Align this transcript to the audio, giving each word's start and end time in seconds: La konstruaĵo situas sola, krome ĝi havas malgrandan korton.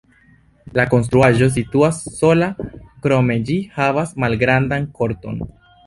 La 0.77 0.85
konstruaĵo 0.93 1.49
situas 1.59 2.01
sola, 2.17 2.49
krome 3.07 3.39
ĝi 3.51 3.61
havas 3.79 4.19
malgrandan 4.25 4.93
korton. 5.03 5.43